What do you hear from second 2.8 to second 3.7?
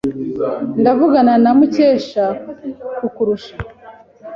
kukurusha.